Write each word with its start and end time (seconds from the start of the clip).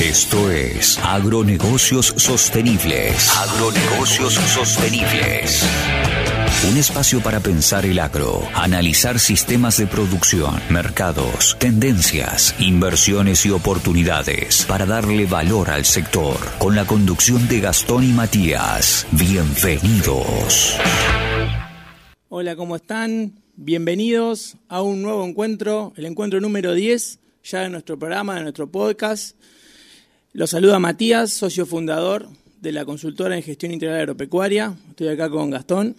Esto 0.00 0.50
es 0.50 0.98
Agronegocios 0.98 2.12
Sostenibles. 2.18 3.34
Agronegocios 3.34 4.34
Sostenibles. 4.34 5.62
Un 6.70 6.76
espacio 6.76 7.22
para 7.22 7.40
pensar 7.40 7.86
el 7.86 7.98
agro, 7.98 8.42
analizar 8.52 9.18
sistemas 9.18 9.78
de 9.78 9.86
producción, 9.86 10.60
mercados, 10.68 11.56
tendencias, 11.58 12.54
inversiones 12.58 13.46
y 13.46 13.50
oportunidades 13.50 14.66
para 14.66 14.84
darle 14.84 15.24
valor 15.24 15.70
al 15.70 15.86
sector. 15.86 16.36
Con 16.58 16.76
la 16.76 16.86
conducción 16.86 17.48
de 17.48 17.60
Gastón 17.60 18.04
y 18.04 18.12
Matías. 18.12 19.06
Bienvenidos. 19.12 20.76
Hola, 22.28 22.54
¿cómo 22.54 22.76
están? 22.76 23.32
Bienvenidos 23.56 24.58
a 24.68 24.82
un 24.82 25.00
nuevo 25.00 25.24
encuentro, 25.24 25.94
el 25.96 26.04
encuentro 26.04 26.38
número 26.42 26.74
10 26.74 27.20
ya 27.44 27.60
de 27.60 27.70
nuestro 27.70 27.98
programa, 27.98 28.34
de 28.34 28.42
nuestro 28.42 28.70
podcast. 28.70 29.36
Los 30.36 30.50
saluda 30.50 30.78
Matías, 30.78 31.32
socio 31.32 31.64
fundador 31.64 32.28
de 32.60 32.70
la 32.70 32.84
consultora 32.84 33.36
en 33.36 33.42
gestión 33.42 33.72
integral 33.72 34.00
agropecuaria. 34.00 34.76
Estoy 34.90 35.08
acá 35.08 35.30
con 35.30 35.48
Gastón. 35.48 35.96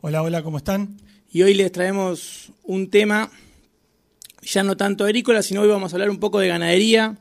Hola, 0.00 0.22
hola, 0.22 0.42
¿cómo 0.42 0.56
están? 0.56 0.96
Y 1.30 1.42
hoy 1.42 1.52
les 1.52 1.70
traemos 1.70 2.50
un 2.64 2.88
tema 2.88 3.30
ya 4.40 4.62
no 4.62 4.78
tanto 4.78 5.04
agrícola, 5.04 5.42
sino 5.42 5.60
hoy 5.60 5.68
vamos 5.68 5.92
a 5.92 5.96
hablar 5.96 6.08
un 6.08 6.18
poco 6.18 6.38
de 6.38 6.48
ganadería, 6.48 7.18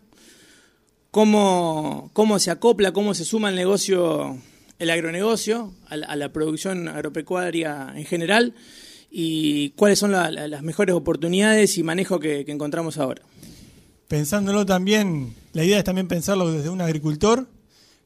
cómo, 1.12 2.12
cómo 2.14 2.40
se 2.40 2.50
acopla, 2.50 2.94
cómo 2.94 3.14
se 3.14 3.26
suma 3.26 3.50
el 3.50 3.58
negocio, 3.58 4.38
el 4.80 4.90
agronegocio, 4.90 5.73
a 5.90 5.98
la, 5.98 6.08
a 6.08 6.16
la 6.16 6.32
producción 6.32 6.88
agropecuaria 6.88 7.92
en 7.94 8.06
general 8.06 8.54
y 9.12 9.72
cuáles 9.72 10.00
son 10.00 10.14
la, 10.14 10.32
la, 10.32 10.48
las 10.48 10.64
mejores 10.64 10.95
oportunidades 10.95 11.78
y 11.78 11.84
manejo 11.84 12.22
que, 12.22 12.45
que 12.45 12.54
encontramos 12.54 12.98
ahora 13.00 13.22
pensándolo 14.08 14.66
también, 14.66 15.36
la 15.54 15.64
idea 15.64 15.78
es 15.78 15.84
también 15.84 16.08
pensarlo 16.08 16.52
desde 16.52 16.70
un 16.70 16.82
agricultor 16.82 17.48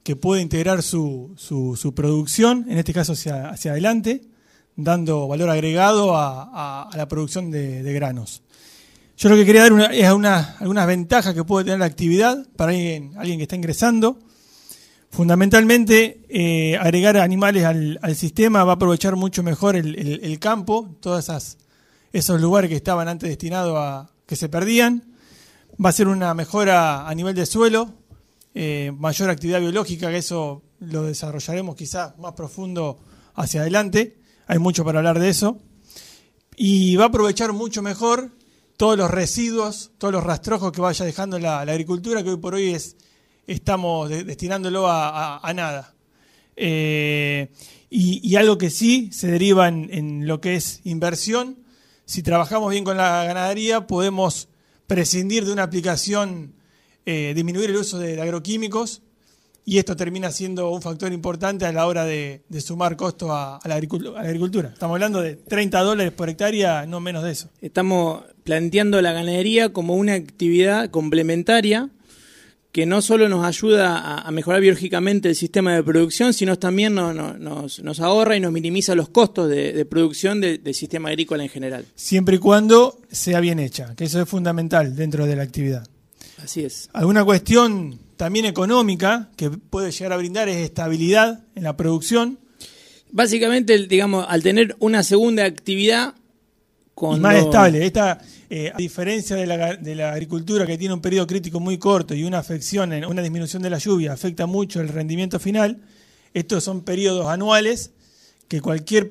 que 0.03 0.15
puede 0.15 0.41
integrar 0.41 0.81
su, 0.81 1.33
su, 1.37 1.93
producción, 1.93 2.65
en 2.69 2.77
este 2.77 2.93
caso 2.93 3.13
hacia, 3.13 3.49
hacia, 3.49 3.71
adelante, 3.71 4.21
dando 4.75 5.27
valor 5.27 5.49
agregado 5.49 6.17
a, 6.17 6.89
a, 6.89 6.97
la 6.97 7.07
producción 7.07 7.51
de, 7.51 7.93
granos. 7.93 8.41
Yo 9.17 9.29
lo 9.29 9.35
que 9.35 9.45
quería 9.45 9.61
dar 9.61 9.73
una, 9.73 9.85
es 9.87 10.11
una, 10.11 10.55
algunas 10.59 10.87
ventajas 10.87 11.35
que 11.35 11.43
puede 11.43 11.65
tener 11.65 11.79
la 11.79 11.85
actividad 11.85 12.47
para 12.55 12.71
alguien, 12.71 13.13
alguien 13.17 13.37
que 13.37 13.43
está 13.43 13.55
ingresando. 13.55 14.17
Fundamentalmente, 15.11 16.25
eh, 16.29 16.77
agregar 16.77 17.17
animales 17.17 17.65
al, 17.65 17.99
al, 18.01 18.15
sistema 18.15 18.63
va 18.63 18.71
a 18.71 18.75
aprovechar 18.75 19.15
mucho 19.15 19.43
mejor 19.43 19.75
el, 19.75 19.95
el, 19.99 20.21
el 20.23 20.39
campo, 20.39 20.95
todos 20.99 21.29
esos 22.11 22.41
lugares 22.41 22.69
que 22.69 22.77
estaban 22.77 23.07
antes 23.07 23.29
destinados 23.29 23.77
a 23.77 24.09
que 24.25 24.35
se 24.35 24.49
perdían 24.49 25.10
va 25.83 25.89
a 25.89 25.93
ser 25.93 26.07
una 26.07 26.33
mejora 26.33 27.07
a 27.07 27.15
nivel 27.15 27.35
de 27.35 27.45
suelo, 27.45 27.93
eh, 28.53 28.91
mayor 28.97 29.29
actividad 29.29 29.59
biológica, 29.59 30.09
que 30.09 30.17
eso 30.17 30.63
lo 30.79 31.03
desarrollaremos 31.03 31.75
quizás 31.75 32.17
más 32.17 32.33
profundo 32.33 32.99
hacia 33.35 33.61
adelante. 33.61 34.17
Hay 34.47 34.59
mucho 34.59 34.83
para 34.83 34.99
hablar 34.99 35.19
de 35.19 35.29
eso. 35.29 35.59
Y 36.57 36.95
va 36.95 37.05
a 37.05 37.07
aprovechar 37.07 37.53
mucho 37.53 37.81
mejor 37.81 38.31
todos 38.77 38.97
los 38.97 39.09
residuos, 39.09 39.91
todos 39.97 40.13
los 40.13 40.23
rastrojos 40.23 40.71
que 40.71 40.81
vaya 40.81 41.05
dejando 41.05 41.39
la, 41.39 41.61
agricultura, 41.61 42.23
que 42.23 42.31
hoy 42.31 42.37
por 42.37 42.55
hoy 42.55 42.71
es, 42.71 42.97
estamos 43.47 44.09
de, 44.09 44.23
destinándolo 44.23 44.85
a, 44.87 45.51
nada. 45.55 45.93
Eh, 46.55 47.51
y, 47.89 48.35
algo 48.35 48.57
que 48.57 48.69
sí 48.69 49.09
se 49.11 49.27
deriva 49.27 49.67
en 49.67 50.27
lo 50.27 50.41
que 50.41 50.55
es 50.55 50.81
inversión. 50.83 51.57
Si 52.05 52.23
trabajamos 52.23 52.71
bien 52.71 52.83
con 52.83 52.97
la 52.97 53.23
ganadería, 53.23 53.87
podemos 53.87 54.49
prescindir 54.91 55.45
de 55.45 55.53
una 55.53 55.63
aplicación, 55.63 56.51
eh, 57.05 57.31
disminuir 57.33 57.69
el 57.69 57.77
uso 57.77 57.97
de, 57.97 58.21
agroquímicos 58.21 59.01
y 59.63 59.77
esto 59.77 59.95
termina 59.95 60.31
siendo 60.31 60.69
un 60.69 60.81
factor 60.81 61.13
importante 61.13 61.65
a 61.65 61.71
la 61.71 61.87
hora 61.87 62.03
de, 62.03 62.41
sumar 62.59 62.97
costo 62.97 63.31
a, 63.31 63.55
a, 63.55 63.67
la 63.69 63.75
agricultura. 63.75 64.71
Estamos 64.73 64.95
hablando 64.95 65.21
de 65.21 65.37
30 65.37 65.79
dólares 65.79 66.11
por 66.11 66.27
hectárea, 66.27 66.85
no 66.87 66.99
menos 66.99 67.23
de 67.23 67.31
eso. 67.31 67.47
Estamos 67.61 68.25
planteando 68.43 69.01
la 69.01 69.13
ganadería 69.13 69.71
como 69.71 69.95
una 69.95 70.15
actividad 70.15 70.89
complementaria 70.89 71.89
que 72.71 72.85
no 72.85 73.01
solo 73.01 73.27
nos 73.27 73.45
ayuda 73.45 73.97
a, 73.97 74.21
a, 74.21 74.31
mejorar 74.31 74.61
biológicamente 74.61 75.29
el 75.29 75.35
sistema 75.35 75.75
de 75.75 75.83
producción, 75.83 76.33
sino 76.33 76.57
también 76.57 76.95
no, 76.95 77.13
no, 77.13 77.33
nos, 77.33 77.83
nos, 77.83 77.99
ahorra 77.99 78.37
y 78.37 78.39
nos 78.39 78.51
minimiza 78.51 78.95
los 78.95 79.09
costos 79.09 79.49
de, 79.49 79.73
de 79.73 79.85
producción 79.85 80.39
de, 80.39 80.57
del 80.57 80.73
sistema 80.73 81.09
agrícola 81.09 81.43
en 81.43 81.49
general. 81.49 81.85
Siempre 81.95 82.37
y 82.37 82.39
cuando 82.39 82.99
sea 83.11 83.41
bien 83.41 83.59
hecha, 83.59 83.93
que 83.95 84.05
eso 84.05 84.21
es 84.21 84.29
fundamental 84.29 84.95
dentro 84.95 85.25
de 85.25 85.35
la 85.35 85.43
actividad. 85.43 85.85
Así 86.41 86.63
es. 86.63 86.89
¿Alguna 86.93 87.25
cuestión 87.25 87.99
también 88.15 88.45
económica 88.45 89.29
que 89.35 89.49
puede 89.49 89.91
llegar 89.91 90.13
a 90.13 90.17
brindar 90.17 90.47
es 90.47 90.57
estabilidad 90.57 91.43
en 91.55 91.63
la 91.63 91.75
producción? 91.75 92.39
Básicamente, 93.11 93.87
digamos, 93.87 94.25
al 94.27 94.41
tener 94.41 94.75
una 94.79 95.03
segunda 95.03 95.43
actividad... 95.45 96.15
Cuando... 96.93 97.29
Y 97.29 97.33
más 97.33 97.43
estable. 97.43 97.85
Esta 97.85 98.21
eh, 98.53 98.69
a 98.73 98.77
diferencia 98.77 99.37
de 99.37 99.47
la, 99.47 99.77
de 99.77 99.95
la, 99.95 100.11
agricultura 100.11 100.65
que 100.65 100.77
tiene 100.77 100.93
un 100.93 100.99
periodo 100.99 101.25
crítico 101.25 101.61
muy 101.61 101.77
corto 101.77 102.13
y 102.13 102.25
una 102.25 102.39
afección, 102.39 102.91
una 103.05 103.21
disminución 103.21 103.63
de 103.63 103.69
la 103.69 103.77
lluvia 103.77 104.11
afecta 104.11 104.45
mucho 104.45 104.81
el 104.81 104.89
rendimiento 104.89 105.39
final, 105.39 105.77
estos 106.33 106.61
son 106.61 106.81
periodos 106.81 107.27
anuales 107.27 107.91
que 108.49 108.59
cualquier 108.59 109.09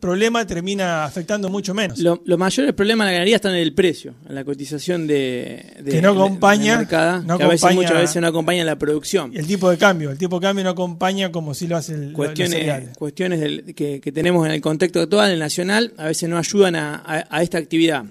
problema 0.00 0.46
termina 0.46 1.04
afectando 1.04 1.50
mucho 1.50 1.74
menos. 1.74 1.98
Lo, 1.98 2.22
los 2.24 2.38
mayores 2.38 2.72
problemas 2.72 3.04
de 3.04 3.08
la 3.08 3.12
ganadería 3.12 3.36
están 3.36 3.52
en 3.52 3.58
el 3.58 3.74
precio, 3.74 4.14
en 4.26 4.34
la 4.34 4.42
cotización 4.42 5.06
de, 5.06 5.76
de 5.82 5.90
que 5.90 6.00
no 6.00 6.12
acompaña, 6.12 6.72
de, 6.72 6.78
mercada, 6.78 7.20
no 7.26 7.36
que 7.36 7.44
a 7.44 7.48
veces, 7.48 7.74
muchas 7.74 7.98
veces 7.98 8.22
no 8.22 8.28
acompaña 8.28 8.64
la 8.64 8.78
producción. 8.78 9.32
El 9.34 9.46
tipo 9.46 9.68
de 9.68 9.76
cambio, 9.76 10.10
el 10.10 10.16
tipo 10.16 10.40
de 10.40 10.46
cambio 10.46 10.64
no 10.64 10.70
acompaña 10.70 11.30
como 11.30 11.52
si 11.52 11.66
lo 11.66 11.76
hace 11.76 11.92
el 11.92 12.14
cuestiones, 12.14 12.96
cuestiones 12.96 13.38
del, 13.40 13.74
que, 13.74 14.00
que, 14.00 14.12
tenemos 14.12 14.46
en 14.46 14.52
el 14.52 14.62
contexto 14.62 15.02
actual, 15.02 15.26
en 15.26 15.34
el 15.34 15.40
nacional, 15.40 15.92
a 15.98 16.06
veces 16.06 16.26
no 16.30 16.38
ayudan 16.38 16.74
a, 16.74 16.94
a, 16.94 17.26
a 17.28 17.42
esta 17.42 17.58
actividad. 17.58 18.06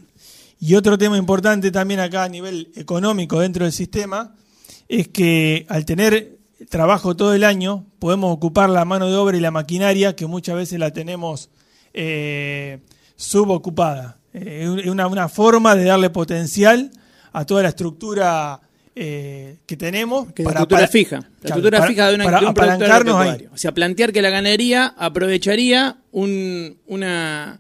Y 0.64 0.76
otro 0.76 0.96
tema 0.96 1.18
importante 1.18 1.72
también 1.72 2.00
acá 2.00 2.24
a 2.24 2.30
nivel 2.30 2.72
económico 2.76 3.40
dentro 3.40 3.66
del 3.66 3.74
sistema 3.74 4.36
es 4.88 5.08
que 5.08 5.66
al 5.70 5.86
tener 5.86 6.38
trabajo 6.70 7.16
todo 7.16 7.34
el 7.34 7.44
año 7.44 7.88
podemos 7.98 8.32
ocupar 8.32 8.70
la 8.70 8.86
mano 8.86 9.10
de 9.10 9.16
obra 9.16 9.36
y 9.36 9.40
la 9.40 9.50
maquinaria 9.50 10.16
que 10.16 10.28
muchas 10.28 10.56
veces 10.56 10.78
la 10.78 10.92
tenemos 10.92 11.50
eh, 11.96 12.80
subocupada. 13.16 14.20
Es 14.34 14.86
eh, 14.86 14.90
una, 14.92 15.08
una, 15.08 15.30
forma 15.30 15.76
de 15.76 15.86
darle 15.86 16.12
potencial 16.12 16.92
a 17.34 17.44
toda 17.44 17.64
la 17.64 17.70
estructura 17.70 18.62
eh, 18.96 19.58
que 19.66 19.76
tenemos. 19.76 20.32
Que 20.32 20.44
para, 20.44 20.60
la 20.60 20.60
estructura 20.60 20.82
para, 20.82 20.92
fija. 20.92 21.16
La 21.16 21.22
claro, 21.22 21.40
estructura 21.42 21.80
para, 21.80 21.90
fija 21.90 22.08
de, 22.08 22.16
una, 22.16 22.24
para 22.26 22.40
de 22.40 22.46
un 22.46 22.52
apalancarnos 22.52 23.16
ahí. 23.16 23.48
O 23.52 23.58
sea, 23.58 23.74
plantear 23.74 24.14
que 24.14 24.22
la 24.22 24.30
ganadería 24.30 24.94
aprovecharía 24.96 25.98
un, 26.12 26.78
una, 26.86 27.60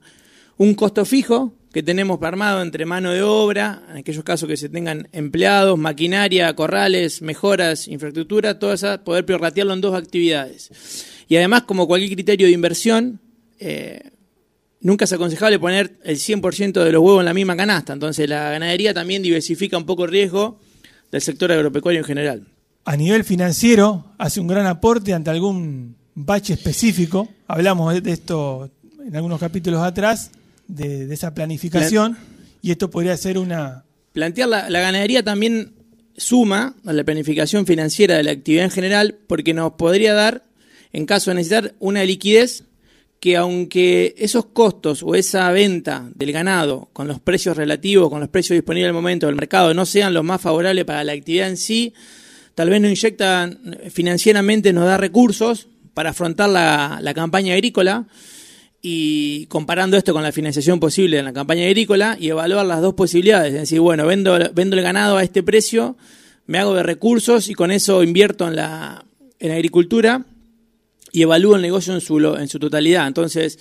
un 0.58 0.76
costo 0.76 1.04
fijo 1.04 1.56
que 1.72 1.82
tenemos 1.82 2.22
armado 2.22 2.62
entre 2.62 2.86
mano 2.86 3.12
de 3.12 3.22
obra, 3.22 3.84
en 3.90 3.98
aquellos 3.98 4.24
casos 4.24 4.48
que 4.48 4.58
se 4.58 4.70
tengan 4.70 5.08
empleados, 5.14 5.78
maquinaria, 5.78 6.54
corrales, 6.54 7.22
mejoras, 7.22 7.88
infraestructura, 7.88 8.60
todo 8.60 8.74
eso, 8.74 9.02
poder 9.04 9.26
prorratearlo 9.26 9.74
en 9.74 9.82
dos 9.82 9.96
actividades. 9.96 11.06
Y 11.30 11.38
además, 11.38 11.64
como 11.64 11.88
cualquier 11.88 12.12
criterio 12.12 12.48
de 12.48 12.54
inversión, 12.54 13.22
eh, 13.60 14.12
nunca 14.82 15.06
es 15.06 15.14
aconsejable 15.14 15.60
poner 15.60 15.98
el 16.04 16.18
100% 16.18 16.84
de 16.84 16.92
los 16.92 17.02
huevos 17.02 17.22
en 17.22 17.26
la 17.26 17.34
misma 17.34 17.56
canasta. 17.56 17.94
Entonces, 17.94 18.28
la 18.28 18.52
ganadería 18.52 18.94
también 18.94 19.24
diversifica 19.24 19.78
un 19.78 19.86
poco 19.86 20.04
el 20.04 20.12
riesgo 20.12 20.60
del 21.10 21.22
sector 21.22 21.52
agropecuario 21.54 22.02
en 22.02 22.06
general. 22.06 22.48
A 22.84 22.98
nivel 22.98 23.24
financiero, 23.24 24.14
hace 24.18 24.42
un 24.42 24.48
gran 24.48 24.66
aporte 24.66 25.14
ante 25.14 25.30
algún 25.30 25.96
bache 26.16 26.54
específico. 26.54 27.30
Hablamos 27.48 28.02
de 28.04 28.12
esto 28.12 28.70
en 29.06 29.16
algunos 29.16 29.40
capítulos 29.40 29.82
atrás 29.82 30.32
de, 30.76 31.14
esa 31.14 31.34
planificación 31.34 32.16
Plan 32.16 32.32
y 32.62 32.72
esto 32.72 32.90
podría 32.90 33.18
ser 33.18 33.38
una... 33.38 33.86
Plantear 34.14 34.50
la, 34.50 34.70
ganadería 34.70 35.24
también 35.24 35.74
suma 36.18 36.76
a 36.86 36.94
la 36.94 37.04
planificación 37.04 37.66
financiera 37.66 38.18
de 38.18 38.24
la 38.24 38.32
actividad 38.32 38.66
en 38.66 38.72
general 38.72 39.18
porque 39.28 39.54
nos 39.54 39.74
podría 39.74 40.14
dar, 40.14 40.44
en 40.92 41.06
caso 41.06 41.32
de 41.32 41.36
necesitar, 41.36 41.74
una 41.80 42.04
liquidez 42.04 42.66
que 43.22 43.38
aunque 43.38 44.16
esos 44.18 44.46
costos 44.48 45.04
o 45.04 45.16
esa 45.16 45.50
venta 45.52 46.10
del 46.14 46.32
ganado 46.32 46.90
con 46.92 47.08
los 47.08 47.20
precios 47.20 47.56
relativos, 47.56 48.10
con 48.10 48.20
los 48.20 48.30
precios 48.30 48.56
disponibles 48.56 48.90
al 48.90 48.96
momento 48.96 49.28
del 49.28 49.36
mercado 49.36 49.74
no 49.74 49.86
sean 49.86 50.14
los 50.14 50.24
más 50.24 50.42
favorables 50.42 50.86
para 50.86 51.04
la 51.04 51.14
actividad 51.14 51.48
en 51.48 51.58
sí, 51.58 51.94
tal 52.56 52.70
vez 52.70 52.82
nos 52.82 52.90
inyectan 52.90 53.78
financieramente, 53.92 54.74
nos 54.74 54.86
da 54.86 54.98
recursos 54.98 55.68
para 55.94 56.10
afrontar 56.10 56.50
la, 56.50 57.00
la 57.02 57.14
campaña 57.14 57.54
agrícola, 57.54 58.08
y 58.82 59.46
comparando 59.46 59.96
esto 59.96 60.14
con 60.14 60.24
la 60.24 60.32
financiación 60.32 60.80
posible 60.80 61.20
en 61.20 61.26
la 61.26 61.34
campaña 61.34 61.66
agrícola 61.66 62.18
y 62.20 62.30
evaluar 62.30 62.66
las 62.66 62.82
dos 62.82 62.96
posibilidades, 62.96 63.54
es 63.54 63.60
decir, 63.62 63.80
bueno, 63.80 64.06
vendo, 64.08 64.38
vendo 64.54 64.76
el 64.76 64.82
ganado 64.82 65.18
a 65.18 65.24
este 65.24 65.44
precio, 65.44 65.98
me 66.48 66.58
hago 66.58 66.74
de 66.74 66.84
recursos 66.84 67.50
y 67.50 67.54
con 67.54 67.72
eso 67.72 68.04
invierto 68.04 68.48
en 68.48 68.56
la, 68.56 69.06
en 69.40 69.50
la 69.50 69.56
agricultura 69.56 70.26
y 71.12 71.22
evalúo 71.22 71.56
el 71.56 71.62
negocio 71.62 71.94
en 71.94 72.02
su, 72.02 72.18
en 72.20 72.48
su 72.48 72.58
totalidad. 72.58 73.08
Entonces, 73.08 73.60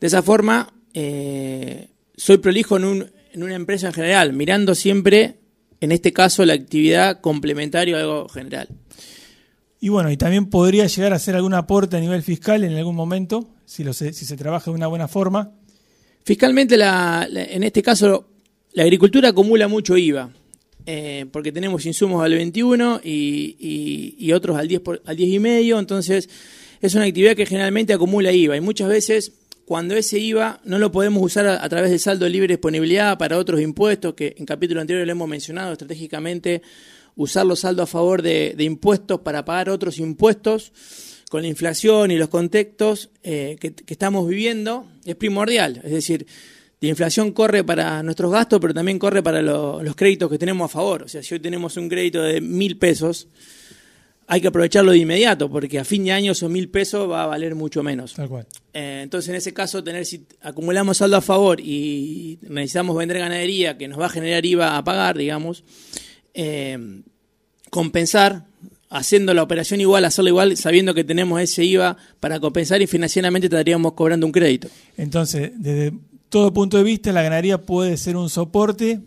de 0.00 0.06
esa 0.06 0.22
forma, 0.22 0.72
eh, 0.94 1.88
soy 2.16 2.38
prolijo 2.38 2.76
en, 2.76 2.84
un, 2.84 3.10
en 3.32 3.42
una 3.42 3.54
empresa 3.54 3.88
en 3.88 3.92
general, 3.92 4.32
mirando 4.32 4.74
siempre 4.74 5.36
en 5.80 5.92
este 5.92 6.12
caso 6.12 6.44
la 6.44 6.52
actividad 6.52 7.20
complementaria 7.20 7.96
a 7.96 8.00
algo 8.00 8.28
general. 8.28 8.68
Y 9.80 9.88
bueno, 9.88 10.10
y 10.10 10.16
también 10.18 10.46
podría 10.46 10.86
llegar 10.86 11.12
a 11.14 11.16
hacer 11.16 11.34
algún 11.34 11.54
aporte 11.54 11.96
a 11.96 12.00
nivel 12.00 12.22
fiscal 12.22 12.62
en 12.64 12.74
algún 12.74 12.94
momento, 12.94 13.48
si, 13.64 13.82
lo 13.82 13.94
se, 13.94 14.12
si 14.12 14.26
se 14.26 14.36
trabaja 14.36 14.70
de 14.70 14.76
una 14.76 14.86
buena 14.86 15.08
forma. 15.08 15.52
Fiscalmente, 16.22 16.76
la, 16.76 17.26
en 17.30 17.62
este 17.62 17.82
caso, 17.82 18.28
la 18.74 18.82
agricultura 18.82 19.30
acumula 19.30 19.68
mucho 19.68 19.96
IVA, 19.96 20.30
eh, 20.84 21.24
porque 21.32 21.50
tenemos 21.50 21.86
insumos 21.86 22.22
al 22.22 22.34
21 22.34 23.00
y, 23.02 24.16
y, 24.18 24.32
otros 24.32 24.58
al 24.58 24.68
10, 24.68 24.80
por, 24.80 25.02
al 25.06 25.16
10 25.16 25.30
y 25.30 25.38
medio, 25.38 25.78
entonces 25.78 26.28
es 26.82 26.94
una 26.94 27.04
actividad 27.04 27.34
que 27.34 27.46
generalmente 27.46 27.94
acumula 27.94 28.32
IVA 28.32 28.56
y 28.56 28.60
muchas 28.60 28.88
veces 28.88 29.32
cuando 29.70 29.94
ese 29.94 30.18
IVA 30.18 30.60
no 30.64 30.78
lo 30.78 30.90
podemos 30.90 31.22
usar 31.22 31.46
a, 31.46 31.68
través 31.68 31.90
del 31.90 32.00
saldo 32.00 32.24
de 32.24 32.30
libre 32.32 32.54
disponibilidad 32.54 33.16
para 33.16 33.38
otros 33.38 33.60
impuestos, 33.60 34.14
que 34.14 34.34
en 34.36 34.44
capítulo 34.44 34.80
anterior 34.80 35.06
le 35.06 35.12
hemos 35.12 35.28
mencionado 35.28 35.72
estratégicamente, 35.72 36.60
usar 37.16 37.46
los 37.46 37.60
saldos 37.60 37.84
a 37.84 37.86
favor 37.86 38.22
de, 38.22 38.54
impuestos 38.58 39.20
para 39.20 39.44
pagar 39.44 39.70
otros 39.70 39.98
impuestos 39.98 40.72
con 41.30 41.42
la 41.42 41.48
inflación 41.48 42.10
y 42.10 42.16
los 42.16 42.28
contextos 42.28 43.10
eh, 43.22 43.56
que, 43.60 43.74
estamos 43.86 44.28
viviendo, 44.28 44.86
es 45.04 45.14
primordial. 45.16 45.80
Es 45.84 45.92
decir, 45.92 46.26
la 46.80 46.88
inflación 46.88 47.32
corre 47.32 47.62
para 47.62 48.02
nuestros 48.02 48.32
gastos, 48.32 48.58
pero 48.60 48.72
también 48.72 48.98
corre 48.98 49.22
para 49.22 49.42
los 49.42 49.94
créditos 49.94 50.30
que 50.30 50.38
tenemos 50.38 50.64
a 50.64 50.68
favor. 50.68 51.02
O 51.02 51.08
sea, 51.08 51.22
si 51.22 51.34
hoy 51.34 51.40
tenemos 51.40 51.76
un 51.76 51.88
crédito 51.88 52.22
de 52.22 52.40
mil 52.40 52.78
pesos, 52.78 53.28
hay 54.26 54.40
que 54.40 54.46
aprovecharlo 54.46 54.92
de 54.92 54.98
inmediato, 54.98 55.50
porque 55.50 55.80
a 55.80 55.84
fin 55.84 56.04
de 56.04 56.12
año 56.12 56.32
esos 56.32 56.48
mil 56.48 56.68
pesos 56.68 57.10
va 57.10 57.24
a 57.24 57.26
valer 57.26 57.56
mucho 57.56 57.82
menos. 57.82 58.14
Tal 58.14 58.28
cual. 58.28 58.46
Eh, 58.72 59.00
entonces, 59.02 59.28
en 59.28 59.34
ese 59.34 59.52
caso, 59.52 59.82
tener 59.82 60.06
si 60.06 60.24
acumulamos 60.40 60.98
saldo 60.98 61.16
a 61.16 61.20
favor 61.20 61.60
y 61.60 62.38
necesitamos 62.42 62.96
vender 62.96 63.18
ganadería 63.18 63.76
que 63.76 63.88
nos 63.88 64.00
va 64.00 64.06
a 64.06 64.10
generar 64.10 64.46
IVA 64.46 64.78
a 64.78 64.84
pagar, 64.84 65.18
digamos, 65.18 65.64
eh, 66.34 67.02
compensar 67.70 68.46
haciendo 68.90 69.32
la 69.32 69.42
operación 69.42 69.80
igual, 69.80 70.04
hacerlo 70.04 70.30
igual, 70.30 70.56
sabiendo 70.56 70.94
que 70.94 71.04
tenemos 71.04 71.40
ese 71.40 71.64
IVA 71.64 71.96
para 72.18 72.40
compensar 72.40 72.82
y 72.82 72.86
financieramente 72.86 73.46
estaríamos 73.46 73.92
cobrando 73.92 74.26
un 74.26 74.32
crédito. 74.32 74.68
Entonces, 74.96 75.52
desde 75.56 75.92
todo 76.28 76.52
punto 76.52 76.76
de 76.76 76.82
vista, 76.82 77.12
la 77.12 77.22
ganadería 77.22 77.58
puede 77.62 77.96
ser 77.96 78.16
un 78.16 78.28
soporte 78.28 79.00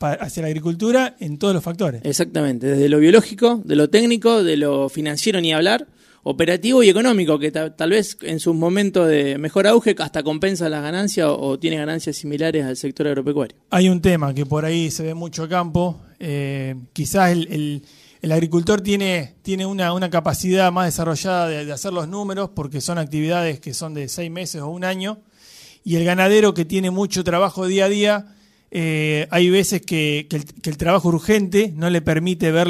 hacia 0.00 0.42
la 0.42 0.48
agricultura 0.48 1.16
en 1.20 1.38
todos 1.38 1.54
los 1.54 1.62
factores. 1.62 2.02
Exactamente, 2.04 2.66
desde 2.66 2.88
lo 2.88 2.98
biológico, 2.98 3.62
de 3.64 3.76
lo 3.76 3.88
técnico, 3.88 4.42
de 4.42 4.56
lo 4.56 4.88
financiero 4.88 5.40
ni 5.40 5.52
hablar, 5.52 5.86
operativo 6.22 6.82
y 6.82 6.88
económico, 6.88 7.38
que 7.38 7.50
tal 7.50 7.90
vez 7.90 8.16
en 8.22 8.40
sus 8.40 8.54
momentos 8.54 9.08
de 9.08 9.38
mejor 9.38 9.66
auge 9.66 9.94
hasta 9.98 10.22
compensa 10.22 10.68
las 10.68 10.82
ganancias 10.82 11.28
o, 11.30 11.58
tiene 11.58 11.76
ganancias 11.76 12.16
similares 12.16 12.64
al 12.64 12.76
sector 12.76 13.06
agropecuario. 13.06 13.56
Hay 13.70 13.88
un 13.88 14.00
tema 14.00 14.34
que 14.34 14.44
por 14.44 14.64
ahí 14.64 14.90
se 14.90 15.02
ve 15.02 15.14
mucho 15.14 15.48
campo, 15.48 16.00
eh, 16.18 16.74
quizás 16.92 17.32
el, 17.32 17.82
agricultor 18.30 18.80
tiene, 18.80 19.36
tiene 19.42 19.64
una, 19.64 19.92
una, 19.92 20.10
capacidad 20.10 20.70
más 20.72 20.86
desarrollada 20.86 21.48
de, 21.48 21.72
hacer 21.72 21.92
los 21.92 22.08
números 22.08 22.50
porque 22.54 22.80
son 22.80 22.98
actividades 22.98 23.60
que 23.60 23.72
son 23.72 23.94
de 23.94 24.08
seis 24.08 24.30
meses 24.30 24.60
o 24.60 24.68
un 24.68 24.84
año, 24.84 25.20
y 25.84 25.96
el 25.96 26.04
ganadero 26.04 26.52
que 26.52 26.64
tiene 26.64 26.90
mucho 26.90 27.24
trabajo 27.24 27.66
día 27.66 27.86
a 27.86 27.88
día, 27.88 28.26
eh, 28.70 29.26
hay 29.30 29.48
veces 29.48 29.80
que, 29.80 30.28
el, 30.30 30.76
trabajo 30.76 31.08
urgente 31.08 31.72
no 31.74 31.88
le 31.88 32.02
permite 32.02 32.52
ver, 32.52 32.68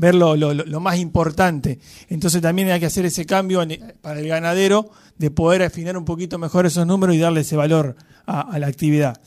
ver 0.00 0.14
lo, 0.14 0.80
más 0.80 0.98
importante. 0.98 1.78
Entonces 2.08 2.40
también 2.40 2.70
hay 2.70 2.80
que 2.80 2.86
hacer 2.86 3.04
ese 3.04 3.26
cambio 3.26 3.62
para 4.00 4.18
el 4.18 4.26
ganadero 4.26 4.90
de 5.18 5.30
poder 5.30 5.62
afinar 5.62 5.96
un 5.98 6.06
poquito 6.06 6.38
mejor 6.38 6.64
esos 6.64 6.86
números 6.86 7.14
y 7.14 7.18
darle 7.18 7.42
ese 7.42 7.54
valor 7.54 7.96
a, 8.26 8.58
la 8.58 8.66
actividad. 8.66 9.20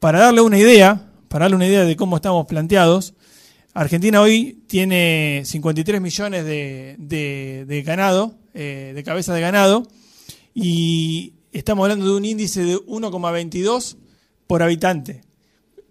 Para 0.00 0.18
darle 0.18 0.40
una 0.40 0.58
idea, 0.58 1.08
para 1.28 1.44
darle 1.44 1.56
una 1.56 1.68
idea 1.68 1.84
de 1.84 1.94
cómo 1.94 2.16
estamos 2.16 2.46
planteados, 2.46 3.14
Argentina 3.74 4.20
hoy 4.20 4.64
tiene 4.66 5.42
53 5.44 6.00
millones 6.00 6.44
de, 6.44 7.82
ganado, 7.86 8.34
eh, 8.54 8.92
de 8.94 9.04
cabezas 9.04 9.36
de 9.36 9.40
ganado, 9.40 9.86
y 10.52 11.34
estamos 11.52 11.84
hablando 11.84 12.06
de 12.06 12.16
un 12.16 12.24
índice 12.24 12.64
de 12.64 12.76
1,22 12.76 13.96
por 14.48 14.64
habitante. 14.64 15.22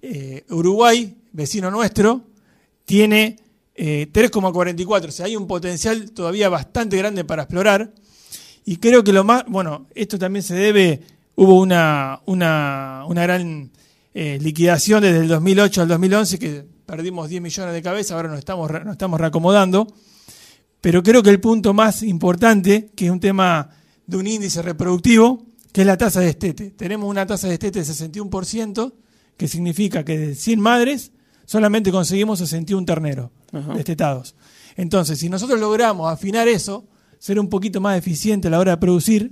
Eh, 0.02 0.44
Uruguay, 0.50 1.16
vecino 1.32 1.72
nuestro, 1.72 2.26
tiene 2.84 3.38
3,44, 3.76 5.06
eh, 5.06 5.08
o 5.08 5.12
sea, 5.12 5.26
hay 5.26 5.36
un 5.36 5.48
potencial 5.48 6.12
todavía 6.12 6.50
bastante 6.50 6.98
grande 6.98 7.24
para 7.24 7.44
explorar. 7.44 7.94
Y 8.66 8.78
creo 8.78 9.04
que 9.04 9.14
lo 9.14 9.24
más, 9.24 9.46
bueno, 9.48 9.88
esto 9.96 10.20
también 10.20 10.44
se 10.44 10.56
debe, 10.56 11.02
hubo 11.36 11.60
una, 11.60 12.22
una, 12.26 13.04
una 13.08 13.24
gran 13.24 13.72
eh, 14.14 14.38
liquidación 14.42 15.02
desde 15.02 15.20
el 15.20 15.28
2008 15.28 15.82
al 15.82 15.88
2011, 15.88 16.40
que 16.40 16.66
perdimos 16.86 17.30
10 17.30 17.42
millones 17.42 17.74
de 17.74 17.82
cabezas, 17.82 18.12
ahora 18.12 18.30
nos 18.30 18.40
estamos, 18.40 18.70
nos 18.70 18.92
estamos 18.92 19.20
reacomodando. 19.20 19.88
Pero 20.82 21.04
creo 21.04 21.24
que 21.24 21.30
el 21.30 21.40
punto 21.40 21.74
más 21.74 22.04
importante, 22.04 22.92
que 22.96 23.06
es 23.06 23.12
un 23.12 23.20
tema 23.20 23.70
de 24.06 24.18
un 24.18 24.28
índice 24.28 24.62
reproductivo, 24.62 25.46
que 25.72 25.82
es 25.82 25.88
la 25.88 25.98
tasa 25.98 26.20
de 26.20 26.30
estete. 26.30 26.72
Tenemos 26.72 27.10
una 27.10 27.26
tasa 27.26 27.48
de 27.48 27.54
estete 27.54 27.80
de 27.80 27.86
61%, 27.86 28.94
que 29.38 29.48
significa 29.48 30.04
que 30.04 30.18
de 30.18 30.36
100 30.36 30.60
madres 30.60 31.12
solamente 31.46 31.92
conseguimos 31.92 32.40
61 32.40 32.86
terneros 32.86 33.30
destetados. 33.52 34.36
Entonces, 34.76 35.20
si 35.20 35.30
nosotros 35.30 35.60
logramos 35.60 36.12
afinar 36.12 36.48
eso, 36.48 36.86
ser 37.20 37.40
un 37.40 37.50
poquito 37.50 37.82
más 37.82 37.98
eficiente 37.98 38.48
a 38.48 38.52
la 38.52 38.60
hora 38.60 38.72
de 38.72 38.78
producir, 38.78 39.32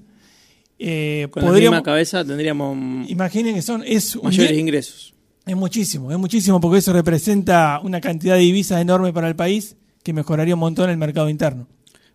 eh, 0.77 1.27
Con 1.31 1.43
podríamos, 1.43 1.75
la 1.75 1.79
misma 1.79 1.83
cabeza 1.83 2.23
tendríamos 2.23 3.09
imaginen 3.09 3.53
que 3.55 3.61
son 3.61 3.83
es 3.85 4.15
mayores 4.21 4.57
ingresos. 4.57 5.13
Es 5.45 5.55
muchísimo, 5.55 6.11
es 6.11 6.17
muchísimo 6.17 6.61
porque 6.61 6.77
eso 6.77 6.93
representa 6.93 7.81
una 7.83 7.99
cantidad 7.99 8.35
de 8.35 8.41
divisas 8.41 8.81
enorme 8.81 9.11
para 9.11 9.27
el 9.27 9.35
país 9.35 9.75
que 10.03 10.13
mejoraría 10.13 10.53
un 10.53 10.59
montón 10.59 10.89
el 10.89 10.97
mercado 10.97 11.29
interno. 11.29 11.67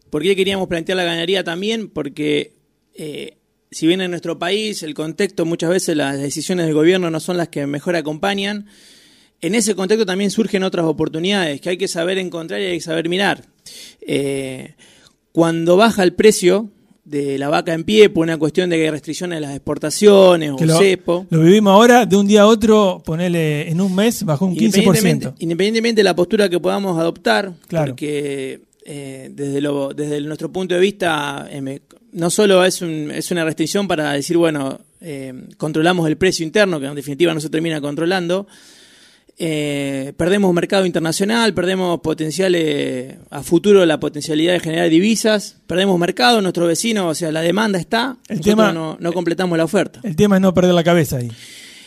¿Por 0.09 0.23
qué 0.23 0.37
queríamos 0.37 0.69
plantear 0.69 0.97
la 0.97 1.05
ganadería 1.05 1.43
también? 1.43 1.89
Porque 1.89 2.55
eh, 2.95 3.39
si 3.71 3.89
bien 3.89 4.01
en 4.01 4.11
nuestro 4.11 4.39
país 4.39 4.83
el 4.85 4.95
contexto 4.95 5.45
muchas 5.45 5.71
veces 5.71 5.97
las 5.97 6.19
decisiones 6.19 6.67
del 6.67 6.75
gobierno 6.75 7.11
no 7.11 7.19
son 7.19 7.37
las 7.37 7.49
que 7.49 7.67
mejor 7.67 7.97
acompañan, 7.97 8.67
en 9.47 9.55
ese 9.55 9.75
contexto 9.75 10.07
también 10.07 10.31
surgen 10.31 10.63
otras 10.63 10.87
oportunidades 10.87 11.61
que 11.61 11.71
hay 11.71 11.77
que 11.77 11.89
saber 11.89 12.19
encontrar 12.19 12.61
y 12.61 12.65
hay 12.65 12.79
que 12.79 12.85
saber 12.85 13.09
mirar. 13.09 13.45
Eh, 14.01 14.75
cuando 15.33 15.77
baja 15.77 16.03
el 16.03 16.15
precio 16.15 16.71
de 17.05 17.37
la 17.37 17.51
vaca 17.51 17.75
en 17.75 17.85
pie 17.85 18.09
por 18.09 18.23
una 18.23 18.39
cuestión 18.39 18.71
de 18.71 18.77
que 18.77 18.85
hay 18.85 18.91
restricciones 18.91 19.37
a 19.37 19.41
las 19.41 19.55
exportaciones 19.55 20.53
o 20.53 20.65
lo, 20.65 20.79
cepo. 20.79 21.27
Lo 21.29 21.41
vivimos 21.41 21.73
ahora, 21.73 22.07
de 22.07 22.17
un 22.17 22.27
día 22.27 22.43
a 22.43 22.47
otro, 22.47 23.03
ponele 23.05 23.69
en 23.69 23.81
un 23.81 23.95
mes, 23.95 24.25
bajó 24.25 24.47
un 24.47 24.57
15%. 24.57 25.35
Independientemente, 25.39 26.01
de 26.01 26.05
la 26.05 26.17
postura 26.17 26.49
que 26.49 26.59
podamos 26.59 26.99
adoptar, 26.99 27.53
porque 27.69 28.63
eh, 28.87 29.31
desde, 29.33 29.61
lo, 29.61 29.93
desde 29.93 30.21
nuestro 30.23 30.51
punto 30.51 30.75
de 30.75 30.81
vista, 30.81 31.47
eh, 31.51 31.81
no 32.13 32.31
solo 32.31 32.65
es, 32.65 32.81
un, 32.81 33.11
es 33.11 33.31
una 33.31 33.45
restricción 33.45 33.87
para 33.87 34.13
decir, 34.13 34.39
bueno, 34.39 34.81
eh, 35.01 35.35
controlamos 35.59 36.09
el 36.09 36.17
precio 36.17 36.47
interno, 36.47 36.81
que 36.81 36.87
en 36.87 36.95
definitiva 36.95 37.35
no 37.35 37.41
se 37.41 37.51
termina 37.51 37.81
controlando, 37.81 38.47
eh, 39.39 40.13
perdemos 40.17 40.53
mercado 40.55 40.87
internacional, 40.87 41.55
perdemos 41.55 42.01
potencial 42.01 42.57
a 43.31 43.43
futuro 43.43 43.85
la 43.85 43.99
potencialidad 43.99 44.53
de 44.53 44.61
generar 44.61 44.89
divisas, 44.89 45.57
perdemos 45.67 45.99
mercado, 45.99 46.41
nuestro 46.41 46.67
vecino, 46.67 47.09
o 47.09 47.15
sea, 47.15 47.33
la 47.33 47.41
demanda 47.41 47.79
está, 47.79 48.17
el 48.29 48.41
tema, 48.41 48.73
no, 48.73 48.97
no, 49.01 49.13
completamos 49.13 49.59
la 49.59 49.65
oferta. 49.65 50.01
El 50.03 50.17
tema 50.17 50.37
es 50.37 50.43
no 50.43 50.55
perder 50.55 50.75
la 50.75 50.85
cabeza 50.85 51.17
ahí. 51.17 51.31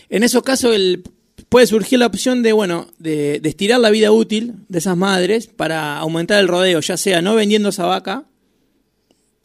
En 0.09 0.23
esos 0.23 0.43
casos 0.43 0.75
el, 0.75 1.03
puede 1.49 1.67
surgir 1.67 1.99
la 1.99 2.07
opción 2.07 2.43
de, 2.43 2.51
bueno, 2.51 2.87
de, 2.99 3.39
de 3.39 3.49
estirar 3.49 3.79
la 3.79 3.89
vida 3.89 4.11
útil 4.11 4.55
de 4.67 4.79
esas 4.79 4.97
madres 4.97 5.47
para 5.47 5.97
aumentar 5.97 6.39
el 6.39 6.47
rodeo, 6.47 6.79
ya 6.81 6.97
sea 6.97 7.21
no 7.21 7.35
vendiendo 7.35 7.69
esa 7.69 7.85
vaca, 7.85 8.25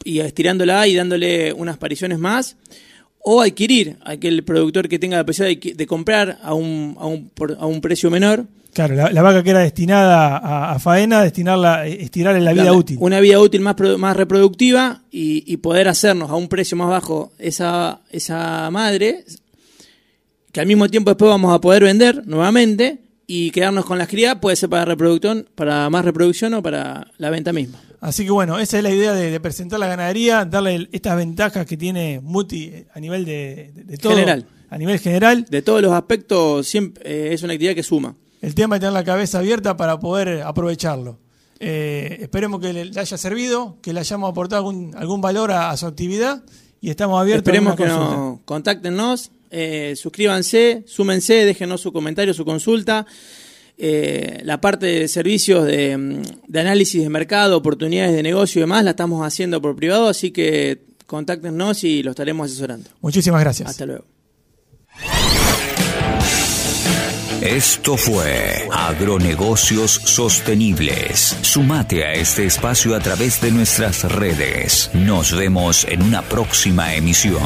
y 0.03 0.19
estirándola 0.19 0.87
y 0.87 0.95
dándole 0.95 1.53
unas 1.53 1.75
apariciones 1.75 2.19
más, 2.19 2.57
o 3.23 3.41
adquirir 3.41 3.97
aquel 4.03 4.43
productor 4.43 4.89
que 4.89 4.99
tenga 4.99 5.17
la 5.17 5.25
posibilidad 5.25 5.75
de, 5.75 5.87
comprar 5.87 6.39
a 6.43 6.53
un, 6.53 6.95
a, 6.99 7.07
un, 7.07 7.31
a 7.57 7.65
un 7.65 7.81
precio 7.81 8.11
menor. 8.11 8.45
Claro, 8.73 8.95
la, 8.95 9.21
vaca 9.21 9.43
que 9.43 9.51
era 9.51 9.59
destinada 9.59 10.71
a, 10.73 10.79
faena, 10.79 11.21
destinarla, 11.21 11.87
estirarle 11.87 12.41
la 12.41 12.53
vida 12.53 12.73
útil. 12.73 12.97
Una 12.99 13.19
vida 13.19 13.39
útil 13.39 13.61
más, 13.61 13.75
más 13.97 14.17
reproductiva 14.17 15.03
y, 15.09 15.43
y, 15.51 15.57
poder 15.57 15.87
hacernos 15.87 16.31
a 16.31 16.35
un 16.35 16.47
precio 16.47 16.75
más 16.75 16.89
bajo 16.89 17.31
esa, 17.37 18.01
esa 18.09 18.69
madre, 18.71 19.23
que 20.51 20.59
al 20.59 20.67
mismo 20.67 20.89
tiempo 20.89 21.11
después 21.11 21.29
vamos 21.29 21.53
a 21.53 21.61
poder 21.61 21.83
vender 21.83 22.27
nuevamente 22.27 22.99
y 23.27 23.51
quedarnos 23.51 23.85
con 23.85 23.99
las 23.99 24.07
crías, 24.07 24.37
puede 24.41 24.55
ser 24.55 24.69
para 24.69 24.85
reproducción, 24.85 25.47
para 25.55 25.89
más 25.89 26.03
reproducción 26.03 26.55
o 26.55 26.63
para 26.63 27.07
la 27.17 27.29
venta 27.29 27.53
misma. 27.53 27.79
Así 28.03 28.25
que 28.25 28.31
bueno, 28.31 28.59
esa 28.59 28.75
es 28.75 28.83
la 28.83 28.89
idea 28.89 29.13
de, 29.13 29.39
presentar 29.39 29.79
la 29.79 29.87
ganadería, 29.87 30.43
darle 30.43 30.89
estas 30.91 31.15
ventajas 31.15 31.65
que 31.65 31.77
tiene 31.77 32.19
Muti 32.21 32.69
a 32.93 32.99
nivel 32.99 33.23
de, 33.23 33.71
todo. 34.01 34.11
General. 34.11 34.45
A 34.69 34.77
nivel 34.77 34.99
general. 34.99 35.45
De 35.49 35.61
todos 35.61 35.81
los 35.81 35.93
aspectos, 35.93 36.67
siempre 36.67 37.01
eh, 37.05 37.33
es 37.33 37.43
una 37.43 37.53
actividad 37.53 37.73
que 37.75 37.81
suma. 37.81 38.17
El 38.41 38.55
tema 38.55 38.75
es 38.75 38.81
tener 38.81 38.91
la 38.91 39.05
cabeza 39.05 39.39
abierta 39.39 39.77
para 39.77 39.99
poder 40.01 40.41
aprovecharlo. 40.41 41.17
Eh, 41.61 42.17
esperemos 42.19 42.59
que 42.59 42.73
le 42.73 42.99
haya 42.99 43.17
servido, 43.17 43.77
que 43.81 43.93
le 43.93 44.01
hayamos 44.01 44.29
aportado 44.29 44.67
algún, 44.97 45.21
valor 45.21 45.53
a, 45.53 45.77
su 45.77 45.85
actividad 45.85 46.43
y 46.81 46.89
estamos 46.89 47.21
abiertos 47.21 47.47
Esperemos 47.47 47.77
que 47.77 47.85
nos 47.85 48.41
contáctenos, 48.41 49.31
eh, 49.49 49.93
suscríbanse, 49.95 50.83
súmense, 50.87 51.45
déjenos 51.45 51.79
su 51.79 51.93
comentario, 51.93 52.33
su 52.33 52.43
consulta. 52.43 53.05
Eh, 53.77 54.41
la 54.43 54.61
parte 54.61 54.85
de 54.85 55.07
servicios 55.07 55.65
de, 55.65 56.21
de, 56.47 56.59
análisis 56.59 57.01
de 57.01 57.09
mercado, 57.09 57.57
oportunidades 57.57 58.13
de 58.15 58.21
negocio 58.21 58.59
y 58.59 58.61
demás 58.61 58.83
la 58.83 58.91
estamos 58.91 59.25
haciendo 59.25 59.61
por 59.61 59.75
privado, 59.75 60.07
así 60.09 60.31
que 60.31 60.81
contáctenos 61.07 61.83
y 61.83 62.03
lo 62.03 62.11
estaremos 62.11 62.51
asesorando. 62.51 62.89
Muchísimas 63.01 63.41
gracias. 63.41 63.69
Hasta 63.69 63.85
luego. 63.85 64.05
Esto 67.43 67.97
fue 67.97 68.69
Agronegocios 68.71 69.91
Sostenibles. 69.91 71.37
Sumate 71.41 72.05
a 72.05 72.13
este 72.13 72.45
espacio 72.45 72.95
a 72.95 73.01
través 73.01 73.41
de 73.41 73.51
nuestras 73.51 74.09
redes. 74.09 74.89
Nos 74.93 75.35
vemos 75.35 75.85
en 75.89 76.03
una 76.03 76.21
próxima 76.21 76.95
emisión. 76.95 77.43